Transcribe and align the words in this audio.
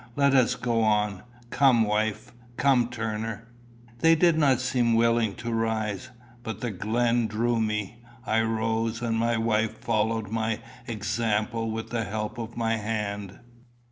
Let 0.15 0.33
us 0.33 0.55
go 0.55 0.81
on. 0.81 1.21
Come, 1.51 1.83
wife. 1.83 2.31
Come, 2.57 2.87
Turner." 2.89 3.47
They 3.99 4.15
did 4.15 4.35
not 4.35 4.59
seem 4.59 4.95
willing 4.95 5.35
to 5.35 5.53
rise. 5.53 6.09
But 6.41 6.59
the 6.61 6.71
glen 6.71 7.27
drew 7.27 7.59
me. 7.61 7.99
I 8.25 8.41
rose, 8.41 9.03
and 9.03 9.15
my 9.15 9.37
wife 9.37 9.77
followed 9.77 10.31
my 10.31 10.57
example 10.87 11.69
with 11.69 11.91
the 11.91 12.03
help 12.03 12.39
of 12.39 12.57
my 12.57 12.77
hand. 12.77 13.37